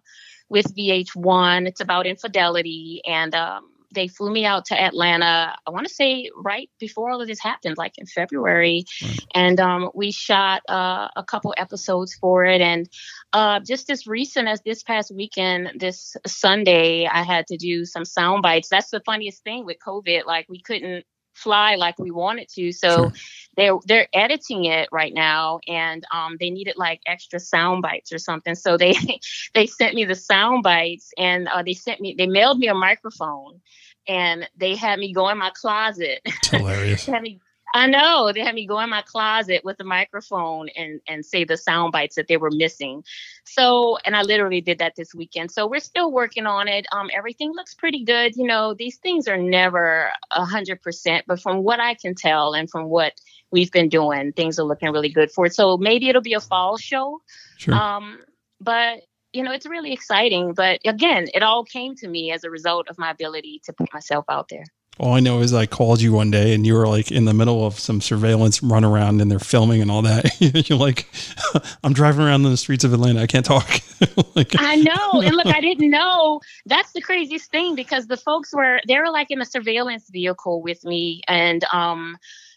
[0.55, 1.67] with VH1.
[1.67, 5.57] It's about infidelity, and um, they flew me out to Atlanta.
[5.67, 9.19] I want to say right before all of this happened, like in February, right.
[9.35, 12.61] and um, we shot uh, a couple episodes for it.
[12.61, 12.89] And
[13.33, 18.05] uh, just as recent as this past weekend, this Sunday, I had to do some
[18.05, 18.69] sound bites.
[18.69, 20.25] That's the funniest thing with COVID.
[20.25, 22.73] Like we couldn't fly like we wanted to.
[22.73, 23.13] So sure.
[23.57, 28.19] they're they're editing it right now, and um, they needed like extra sound bites or
[28.19, 28.55] something.
[28.55, 28.95] So they
[29.55, 32.75] they sent me the sound bites, and uh, they sent me they mailed me a
[32.75, 33.61] microphone,
[34.09, 36.21] and they had me go in my closet.
[36.51, 37.07] hilarious.
[37.07, 37.41] had me
[37.75, 41.43] I know they had me go in my closet with a microphone and and say
[41.43, 43.03] the sound bites that they were missing.
[43.45, 45.51] So, and I literally did that this weekend.
[45.51, 46.87] So we're still working on it.
[46.93, 48.37] Um, everything looks pretty good.
[48.37, 52.55] You know, these things are never a hundred percent, but from what I can tell
[52.55, 53.15] and from what
[53.51, 55.55] we've been doing, things are looking really good for it.
[55.55, 57.21] So maybe it'll be a fall show.
[57.59, 57.75] Sure.
[57.75, 58.21] Um,
[58.61, 59.01] but
[59.33, 60.55] you know, it's really exciting.
[60.55, 63.93] But again, it all came to me as a result of my ability to put
[63.93, 64.65] myself out there.
[64.99, 67.35] All I know is I called you one day and you were like in the
[67.35, 70.41] middle of some surveillance run around and they're filming and all that.
[70.69, 71.09] You're like,
[71.85, 73.21] I'm driving around in the streets of Atlanta.
[73.21, 73.69] I can't talk.
[74.37, 75.21] like, I know.
[75.21, 76.41] And look, I didn't know.
[76.67, 80.63] That's the craziest thing because the folks were, they were like in a surveillance vehicle
[80.63, 81.23] with me.
[81.27, 82.17] And, um,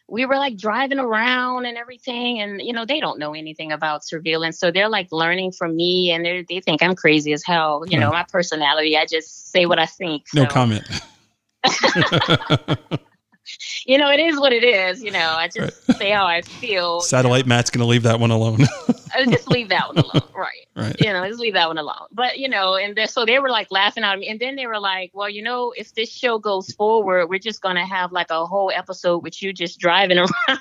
[0.09, 4.05] we were like driving around and everything and you know they don't know anything about
[4.05, 7.99] surveillance so they're like learning from me and they think i'm crazy as hell you
[7.99, 10.43] know my personality i just say what i think so.
[10.43, 10.87] no comment
[13.85, 15.03] you know, it is what it is.
[15.03, 15.97] You know, I just right.
[15.97, 17.01] say how I feel.
[17.01, 17.55] Satellite you know.
[17.55, 18.65] Matt's going to leave that one alone.
[19.17, 20.21] Uh, just leave that one alone.
[20.35, 20.67] Right.
[20.75, 20.95] Right.
[20.99, 22.07] You know, just leave that one alone.
[22.11, 24.27] But, you know, and so they were like laughing at me.
[24.27, 27.61] And then they were like, well, you know, if this show goes forward, we're just
[27.61, 30.59] going to have like a whole episode with you just driving around.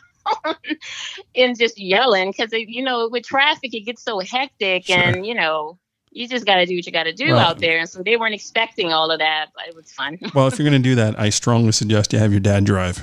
[1.34, 4.98] and just yelling because you know with traffic it gets so hectic sure.
[4.98, 5.78] and you know
[6.16, 7.78] you just got to do what you got to do well, out there.
[7.78, 10.18] And so they weren't expecting all of that, but it was fun.
[10.34, 13.00] well, if you're going to do that, I strongly suggest you have your dad drive.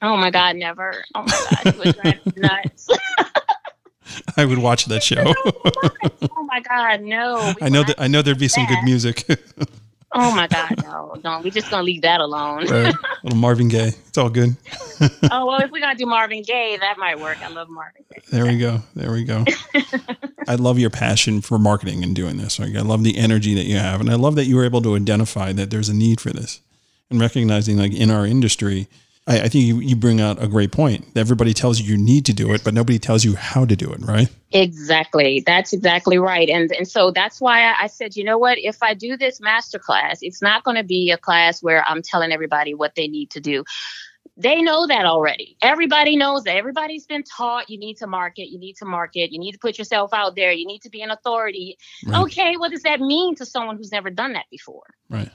[0.00, 1.04] Oh my God, never.
[1.14, 2.88] Oh my God, he nuts.
[4.36, 5.34] I would watch that show.
[5.36, 7.52] oh my God, no.
[7.60, 9.28] I know that I know there'd be some good music.
[10.12, 11.40] Oh my God, no, no.
[11.42, 12.66] We're just gonna leave that alone.
[12.66, 12.94] right.
[13.22, 13.92] Little Marvin Gaye.
[14.08, 14.56] It's all good.
[15.30, 17.40] oh well, if we're gonna do Marvin Gaye, that might work.
[17.42, 18.22] I love Marvin Gaye.
[18.30, 18.82] There we go.
[18.96, 19.44] There we go.
[20.48, 22.58] I love your passion for marketing and doing this.
[22.58, 24.82] Like, I love the energy that you have, and I love that you were able
[24.82, 26.60] to identify that there's a need for this,
[27.08, 28.88] and recognizing like in our industry
[29.30, 31.06] I, I think you, you bring out a great point.
[31.14, 33.92] Everybody tells you you need to do it, but nobody tells you how to do
[33.92, 34.28] it, right?
[34.50, 35.42] Exactly.
[35.46, 36.48] That's exactly right.
[36.48, 39.78] And and so that's why I said, you know what, if I do this master
[39.78, 43.30] class, it's not going to be a class where I'm telling everybody what they need
[43.30, 43.64] to do.
[44.36, 45.56] They know that already.
[45.62, 46.56] Everybody knows that.
[46.56, 49.78] Everybody's been taught you need to market, you need to market, you need to put
[49.78, 51.76] yourself out there, you need to be an authority.
[52.06, 52.22] Right.
[52.22, 54.86] Okay, what does that mean to someone who's never done that before?
[55.08, 55.30] Right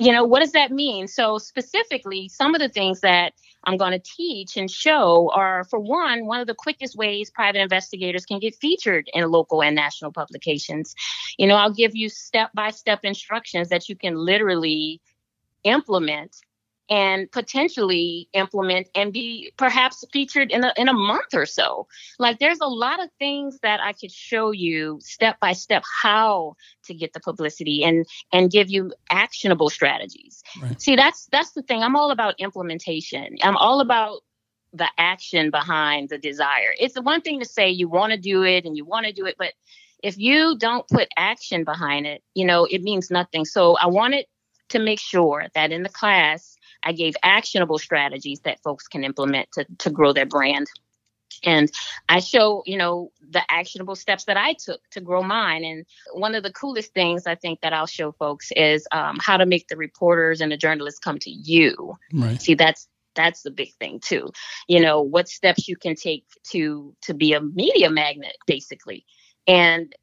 [0.00, 1.06] you know, what does that mean?
[1.06, 3.34] So, specifically, some of the things that
[3.64, 7.60] I'm going to teach and show are for one, one of the quickest ways private
[7.60, 10.94] investigators can get featured in local and national publications.
[11.36, 15.02] You know, I'll give you step by step instructions that you can literally
[15.64, 16.34] implement
[16.90, 21.86] and potentially implement and be perhaps featured in a, in a month or so.
[22.18, 26.56] Like there's a lot of things that I could show you step by step how
[26.84, 30.42] to get the publicity and and give you actionable strategies.
[30.60, 30.80] Right.
[30.82, 31.82] See, that's that's the thing.
[31.82, 33.36] I'm all about implementation.
[33.42, 34.22] I'm all about
[34.72, 36.74] the action behind the desire.
[36.78, 39.12] It's the one thing to say you want to do it and you want to
[39.12, 39.52] do it, but
[40.02, 43.44] if you don't put action behind it, you know, it means nothing.
[43.44, 44.26] So I wanted
[44.70, 49.50] to make sure that in the class I gave actionable strategies that folks can implement
[49.52, 50.66] to, to grow their brand.
[51.44, 51.70] And
[52.08, 55.64] I show, you know, the actionable steps that I took to grow mine.
[55.64, 59.36] And one of the coolest things I think that I'll show folks is um, how
[59.36, 61.96] to make the reporters and the journalists come to you.
[62.12, 62.40] Right.
[62.40, 64.30] See, that's that's the big thing too.
[64.68, 69.04] You know, what steps you can take to to be a media magnet, basically.
[69.46, 69.94] And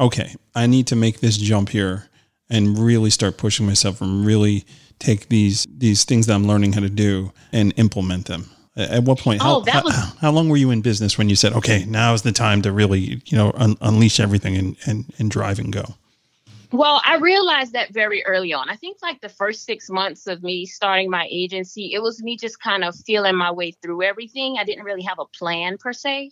[0.00, 2.08] okay, I need to make this jump here
[2.48, 4.64] and really start pushing myself and really
[4.98, 8.50] take these these things that I'm learning how to do and implement them?
[8.76, 9.42] At what point?
[9.42, 11.84] How, oh, that was, how, how, long were you in business when you said, okay,
[11.84, 15.58] now is the time to really, you know, un- unleash everything and, and, and drive
[15.58, 15.84] and go?
[16.72, 18.70] Well, I realized that very early on.
[18.70, 22.38] I think like the first six months of me starting my agency, it was me
[22.38, 24.56] just kind of feeling my way through everything.
[24.58, 26.30] I didn't really have a plan per se.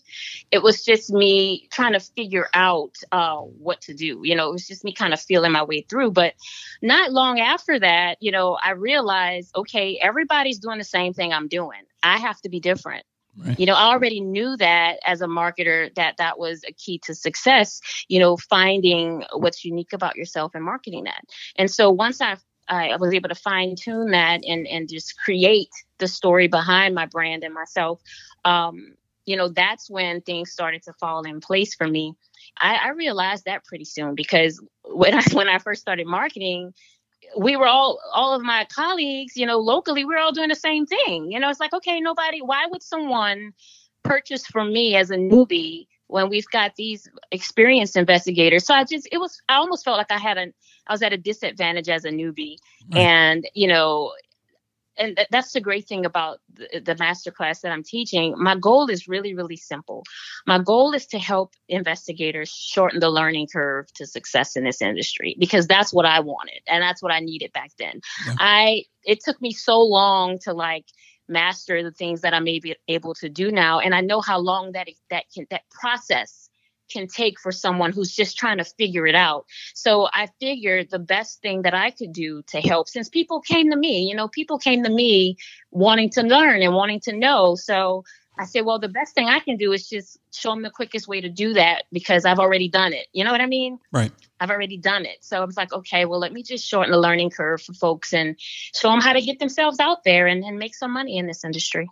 [0.51, 4.23] It was just me trying to figure out uh, what to do.
[4.25, 6.13] You know, it was just me kind of feeling my way through.
[6.13, 6.33] But
[6.81, 11.49] not long after that, you know, I realized, okay, everybody's doing the same thing I'm
[11.49, 11.83] doing.
[12.03, 13.05] I have to be different.
[13.37, 13.59] Right.
[13.59, 17.15] You know, I already knew that as a marketer that that was a key to
[17.15, 21.23] success, you know, finding what's unique about yourself and marketing that.
[21.57, 22.37] And so once I
[22.69, 27.07] I was able to fine tune that and and just create the story behind my
[27.07, 28.01] brand and myself,
[28.45, 28.95] um,
[29.27, 32.15] you know, that's when things started to fall in place for me.
[32.59, 36.75] I, I realized that pretty soon because when I when I first started marketing,
[37.37, 40.55] we were all all of my colleagues you know locally we are all doing the
[40.55, 41.31] same thing.
[41.31, 43.53] You know it's like okay nobody why would someone
[44.03, 48.67] purchase from me as a newbie when we've got these experienced investigators?
[48.67, 50.53] So i just it was i almost felt like i had an
[50.87, 52.57] i was at a disadvantage as a newbie.
[52.93, 53.03] Right.
[53.03, 54.13] and you know
[55.01, 58.35] and that's the great thing about the, the master class that I'm teaching.
[58.37, 60.05] My goal is really, really simple.
[60.47, 65.37] My goal is to help investigators shorten the learning curve to success in this industry
[65.39, 68.01] because that's what I wanted and that's what I needed back then.
[68.27, 68.35] Yeah.
[68.39, 70.85] I it took me so long to like
[71.29, 74.73] master the things that I'm maybe able to do now, and I know how long
[74.73, 76.50] that that can that process
[76.91, 79.47] can take for someone who's just trying to figure it out.
[79.75, 83.71] So I figured the best thing that I could do to help, since people came
[83.71, 85.37] to me, you know, people came to me
[85.71, 87.55] wanting to learn and wanting to know.
[87.55, 88.05] So
[88.39, 91.07] I said, well, the best thing I can do is just show them the quickest
[91.07, 93.07] way to do that because I've already done it.
[93.13, 93.79] You know what I mean?
[93.93, 94.13] Right.
[94.41, 95.19] I've already done it.
[95.21, 98.15] So I was like, okay, well, let me just shorten the learning curve for folks
[98.15, 101.27] and show them how to get themselves out there and, and make some money in
[101.27, 101.89] this industry.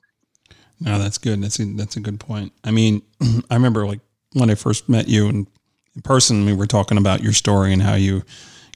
[0.81, 1.43] No, that's good.
[1.43, 2.53] That's a, that's a good point.
[2.65, 3.03] I mean,
[3.51, 4.01] I remember like
[4.33, 5.47] when I first met you and
[5.95, 8.23] in person, we were talking about your story and how you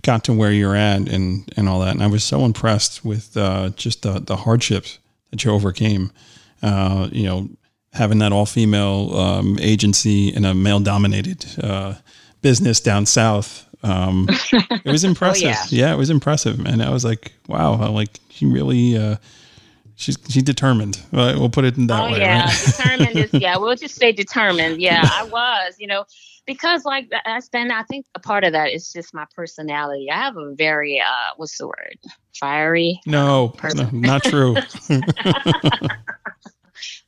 [0.03, 1.95] got to where you're at and, and all that.
[1.95, 4.99] And I was so impressed with uh, just the, the hardships
[5.31, 6.11] that you overcame.
[6.63, 7.49] Uh, you know,
[7.93, 11.95] having that all female um, agency in a male dominated uh,
[12.41, 13.69] business down south.
[13.83, 15.49] Um, it was impressive.
[15.49, 15.87] oh, yeah.
[15.87, 15.93] yeah.
[15.93, 16.65] it was impressive.
[16.65, 19.17] And I was like, wow, like she really, uh,
[19.97, 21.01] She's she's determined.
[21.13, 22.21] We'll put it in that oh, way.
[22.21, 22.65] yeah, right?
[22.65, 23.57] determined is yeah.
[23.57, 24.81] We'll just say determined.
[24.81, 25.75] Yeah, I was.
[25.79, 26.05] You know,
[26.47, 27.73] because like I spend.
[27.73, 30.09] I think a part of that is just my personality.
[30.11, 31.99] I have a very uh, what's the word?
[32.39, 33.01] Fiery.
[33.07, 34.57] No, no not true.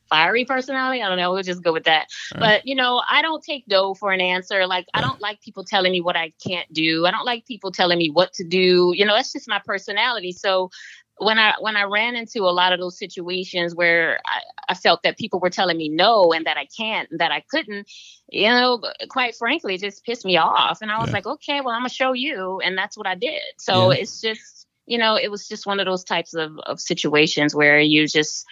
[0.09, 1.01] fiery personality.
[1.01, 1.31] I don't know.
[1.31, 2.07] We'll just go with that.
[2.33, 2.39] Right.
[2.39, 4.67] But you know, I don't take no for an answer.
[4.67, 7.05] Like I don't like people telling me what I can't do.
[7.05, 8.93] I don't like people telling me what to do.
[8.95, 10.31] You know, that's just my personality.
[10.31, 10.69] So
[11.17, 15.03] when I when I ran into a lot of those situations where I, I, felt
[15.03, 17.89] that people were telling me no and that I can't and that I couldn't,
[18.29, 20.81] you know, quite frankly, it just pissed me off.
[20.81, 21.13] And I was yeah.
[21.13, 23.41] like, okay, well, I'm gonna show you, and that's what I did.
[23.57, 23.99] So yeah.
[23.99, 27.79] it's just, you know, it was just one of those types of, of situations where
[27.79, 28.45] you just,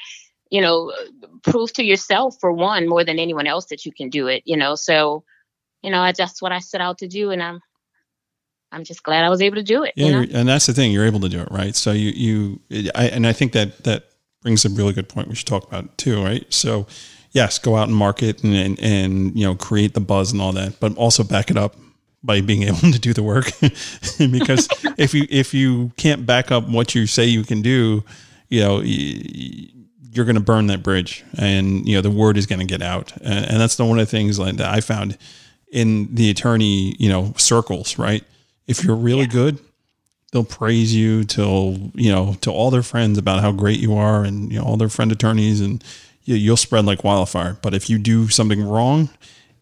[0.49, 0.93] you know,
[1.41, 4.43] prove to yourself for one more than anyone else that you can do it.
[4.45, 5.25] You know, so,
[5.81, 7.59] you know, I just what I set out to do, and I'm
[8.73, 9.93] I'm just glad I was able to do it.
[9.95, 10.39] Yeah, you know?
[10.39, 11.75] and that's the thing, you're able to do it, right?
[11.75, 14.05] So you you I, and I think that that
[14.41, 16.51] brings a really good point we should talk about too, right?
[16.51, 16.87] So
[17.31, 20.51] yes, go out and market and, and and you know create the buzz and all
[20.53, 21.75] that, but also back it up
[22.23, 23.51] by being able to do the work
[24.31, 28.03] because if you if you can't back up what you say you can do,
[28.49, 28.81] you know.
[28.81, 32.83] you're going to burn that bridge and you know the word is going to get
[32.83, 35.17] out and, and that's the one of the things like that i found
[35.71, 38.23] in the attorney you know circles right
[38.67, 39.27] if you're really yeah.
[39.27, 39.59] good,
[40.31, 44.23] they'll praise you till you know to all their friends about how great you are,
[44.23, 45.83] and you know all their friend attorneys, and
[46.23, 47.57] you, you'll spread like wildfire.
[47.61, 49.09] But if you do something wrong,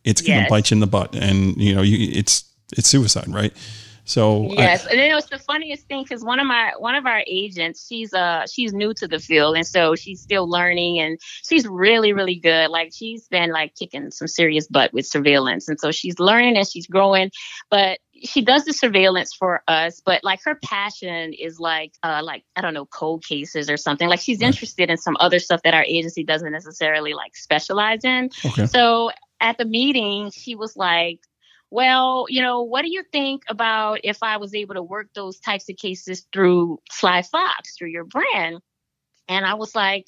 [0.04, 2.46] it's gonna bite you in the butt, and you know you, it's
[2.76, 3.54] it's suicide, right?
[4.04, 7.06] So yes, I, and it was the funniest thing because one of my one of
[7.06, 11.20] our agents, she's uh she's new to the field, and so she's still learning, and
[11.44, 12.70] she's really really good.
[12.70, 16.68] Like she's been like kicking some serious butt with surveillance, and so she's learning and
[16.68, 17.32] she's growing.
[17.70, 22.44] But she does the surveillance for us, but like her passion is like uh like
[22.56, 24.08] I don't know cold cases or something.
[24.08, 28.30] Like she's interested in some other stuff that our agency doesn't necessarily like specialize in.
[28.46, 28.66] Okay.
[28.66, 31.20] So at the meeting, she was like,
[31.72, 35.40] well, you know, what do you think about if I was able to work those
[35.40, 38.60] types of cases through Sly Fox, through your brand?
[39.28, 40.06] And I was like,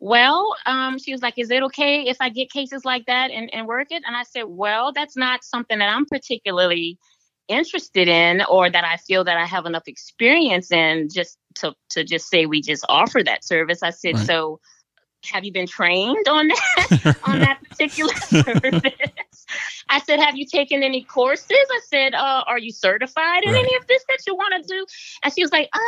[0.00, 3.52] well, um, she was like, is it okay if I get cases like that and,
[3.52, 4.02] and work it?
[4.06, 6.98] And I said, well, that's not something that I'm particularly
[7.48, 12.04] interested in or that I feel that I have enough experience in just to, to
[12.04, 13.82] just say we just offer that service.
[13.82, 14.26] I said, right.
[14.26, 14.60] so
[15.24, 18.92] have you been trained on that on that particular service?
[19.88, 21.46] I said, have you taken any courses?
[21.50, 23.64] I said, uh, are you certified in right.
[23.64, 24.86] any of this that you want to do?
[25.22, 25.78] And she was like, uh,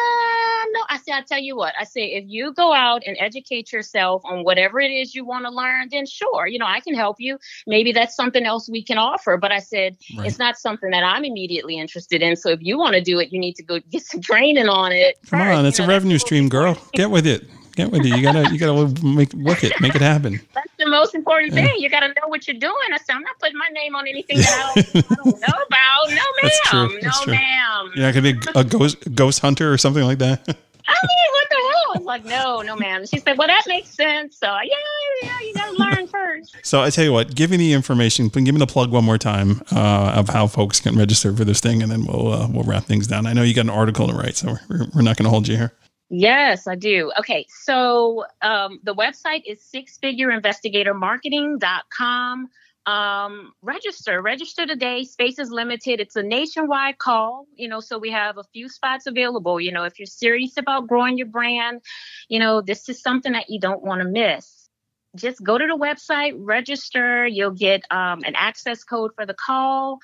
[0.72, 0.80] no.
[0.88, 1.74] I said, I'll tell you what.
[1.78, 5.44] I say, if you go out and educate yourself on whatever it is you want
[5.44, 7.38] to learn, then sure, you know, I can help you.
[7.66, 9.36] Maybe that's something else we can offer.
[9.36, 10.26] But I said, right.
[10.26, 12.36] it's not something that I'm immediately interested in.
[12.36, 14.92] So if you want to do it, you need to go get some training on
[14.92, 15.18] it.
[15.28, 15.58] Come first.
[15.58, 16.78] on, it's you know, a revenue stream, girl.
[16.94, 17.44] Get with it.
[17.80, 18.14] Get with you.
[18.14, 20.38] You gotta you gotta make work it, make it happen.
[20.54, 21.76] That's the most important thing.
[21.78, 22.74] You gotta know what you're doing.
[22.92, 25.64] I said, I'm not putting my name on anything that I don't, I don't know
[25.66, 26.08] about.
[26.08, 26.22] No, ma'am.
[26.42, 26.98] That's true.
[27.00, 27.32] That's no, true.
[27.32, 27.92] ma'am.
[27.94, 30.40] You're not gonna be a ghost ghost hunter or something like that.
[30.46, 31.94] I mean, what the hell?
[31.94, 33.06] I was like, no, no, ma'am.
[33.06, 34.36] She said, well, that makes sense.
[34.36, 34.76] So yeah,
[35.22, 36.56] yeah, you gotta learn first.
[36.62, 38.28] So I tell you what, give me the information.
[38.28, 41.60] Give me the plug one more time uh, of how folks can register for this
[41.60, 43.24] thing, and then we'll uh, we'll wrap things down.
[43.24, 45.48] I know you got an article to write, so we're, we're not going to hold
[45.48, 45.72] you here.
[46.10, 47.10] Yes, I do.
[47.20, 52.48] Okay, so um, the website is sixfigureinvestigatormarketing.com.
[52.86, 55.04] Um, register, register today.
[55.04, 56.00] Space is limited.
[56.00, 59.60] It's a nationwide call, you know, so we have a few spots available.
[59.60, 61.80] You know, if you're serious about growing your brand,
[62.28, 64.68] you know, this is something that you don't want to miss.
[65.14, 67.24] Just go to the website, register.
[67.26, 70.00] You'll get um, an access code for the call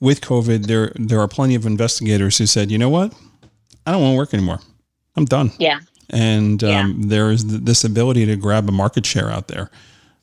[0.00, 3.14] with COVID, there, there are plenty of investigators who said, you know what?
[3.86, 4.58] I don't want to work anymore.
[5.16, 5.52] I'm done.
[5.58, 5.78] Yeah.
[6.08, 6.92] And um, yeah.
[7.06, 9.70] there is this ability to grab a market share out there.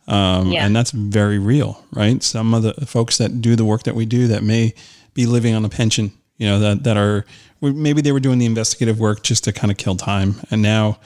[0.08, 0.66] Um, yeah.
[0.66, 2.22] And that's very real, right?
[2.24, 4.74] Some of the folks that do the work that we do that may
[5.14, 7.26] be living on a pension, you know, that, that are
[7.62, 10.36] maybe they were doing the investigative work just to kind of kill time.
[10.50, 11.00] And now,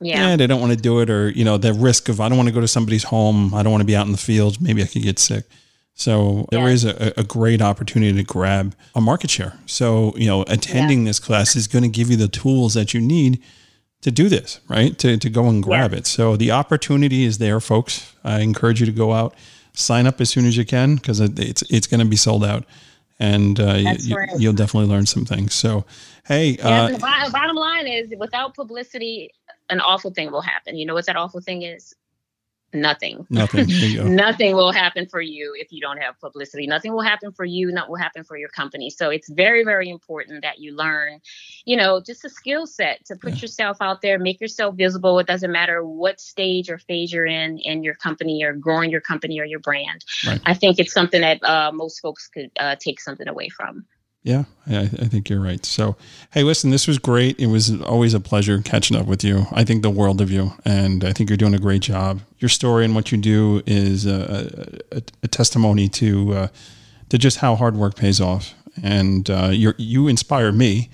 [0.00, 2.28] yeah, eh, they don't want to do it or, you know, the risk of, I
[2.28, 3.54] don't want to go to somebody's home.
[3.54, 4.60] I don't want to be out in the field.
[4.60, 5.44] Maybe I could get sick.
[5.94, 6.60] So yeah.
[6.60, 9.58] there is a, a, great opportunity to grab a market share.
[9.66, 11.10] So, you know, attending yeah.
[11.10, 13.42] this class is going to give you the tools that you need
[14.02, 14.96] to do this, right?
[14.98, 15.98] To, to go and grab yeah.
[15.98, 16.06] it.
[16.06, 18.14] So the opportunity is there, folks.
[18.24, 19.34] I encourage you to go out,
[19.72, 22.64] sign up as soon as you can because it's it's going to be sold out,
[23.18, 24.30] and uh, you, right.
[24.38, 25.54] you'll definitely learn some things.
[25.54, 25.84] So,
[26.26, 26.98] hey, yeah, uh, the
[27.32, 29.30] bottom line is, without publicity,
[29.70, 30.76] an awful thing will happen.
[30.76, 31.94] You know what that awful thing is?
[32.72, 33.26] Nothing.
[33.30, 33.66] Nothing.
[34.16, 36.66] nothing will happen for you if you don't have publicity.
[36.66, 38.90] Nothing will happen for you, not will happen for your company.
[38.90, 41.20] So it's very, very important that you learn,
[41.64, 43.40] you know, just a skill set to put yeah.
[43.40, 45.18] yourself out there, make yourself visible.
[45.18, 49.00] It doesn't matter what stage or phase you're in in your company or growing your
[49.00, 50.04] company or your brand.
[50.26, 50.40] Right.
[50.44, 53.86] I think it's something that uh, most folks could uh, take something away from.
[54.28, 55.64] Yeah, I, I, think you're right.
[55.64, 55.96] So,
[56.32, 57.40] hey, listen, this was great.
[57.40, 59.46] It was always a pleasure catching up with you.
[59.52, 62.20] I think the world of you, and I think you're doing a great job.
[62.38, 66.48] Your story and what you do is a, a, a testimony to uh,
[67.08, 68.52] to just how hard work pays off,
[68.82, 70.90] and uh, you you inspire me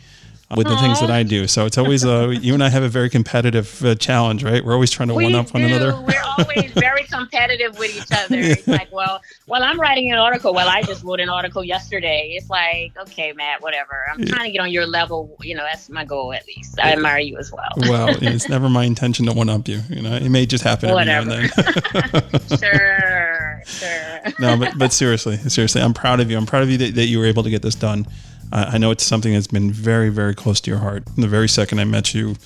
[0.57, 1.47] with the things that I do.
[1.47, 4.65] So it's always uh, you and I have a very competitive uh, challenge, right?
[4.65, 5.55] We're always trying to we one up do.
[5.55, 6.01] one another.
[6.01, 8.37] We're always very competitive with each other.
[8.37, 10.53] It's like, well, well, I'm writing an article.
[10.53, 12.35] Well, I just wrote an article yesterday.
[12.37, 14.07] It's like, okay, Matt, whatever.
[14.13, 15.37] I'm trying to get on your level.
[15.41, 16.79] You know, that's my goal at least.
[16.79, 17.73] I admire you as well.
[17.79, 19.81] well, it's never my intention to one up you.
[19.89, 21.49] You know, it may just happen every now and then.
[22.59, 24.33] sure, sure.
[24.39, 26.37] no, but but seriously, seriously, I'm proud of you.
[26.37, 28.07] I'm proud of you that, that you were able to get this done.
[28.53, 31.05] Uh, I know it's something that's been very, very close to your heart.
[31.05, 32.37] From the very second I met you,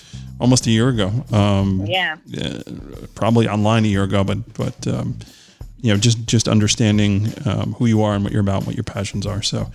[0.41, 1.13] almost a year ago.
[1.33, 2.17] Um, yeah.
[2.41, 2.63] uh,
[3.15, 5.19] probably online a year ago, but but um,
[5.81, 8.77] you know, just just understanding um, who you are and what you're about, and what
[8.77, 9.43] your passions are.
[9.43, 9.71] So,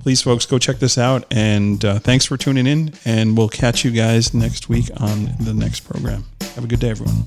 [0.00, 1.24] please, folks, go check this out.
[1.30, 2.92] And uh, thanks for tuning in.
[3.04, 6.24] And we'll catch you guys next week on the next program.
[6.54, 7.26] Have a good day, everyone.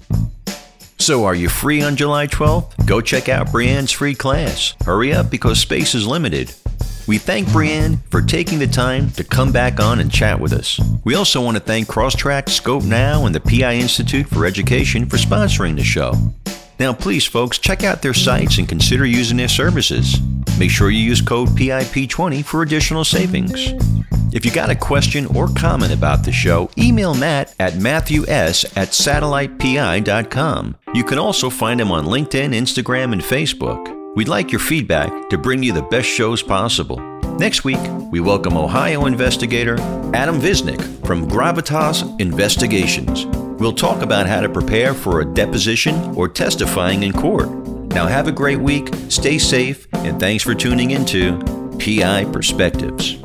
[0.97, 2.85] So, are you free on July 12th?
[2.85, 4.75] Go check out Brianne's free class.
[4.85, 6.53] Hurry up because space is limited.
[7.07, 10.79] We thank Brianne for taking the time to come back on and chat with us.
[11.03, 15.17] We also want to thank CROSStrax, Scope Now, and the PI Institute for Education for
[15.17, 16.13] sponsoring the show.
[16.79, 20.19] Now, please, folks, check out their sites and consider using their services.
[20.57, 23.73] Make sure you use code PIP20 for additional savings.
[24.33, 28.89] If you got a question or comment about the show, email Matt at matthews at
[28.89, 30.77] satellitepi.com.
[30.93, 34.00] You can also find him on LinkedIn, Instagram, and Facebook.
[34.13, 36.97] We'd like your feedback to bring you the best shows possible.
[37.37, 37.79] Next week,
[38.11, 39.79] we welcome Ohio investigator
[40.13, 43.25] Adam Visnick from Gravitas Investigations.
[43.61, 47.49] We'll talk about how to prepare for a deposition or testifying in court.
[47.93, 51.39] Now, have a great week, stay safe, and thanks for tuning into
[51.79, 53.15] PI Perspectives.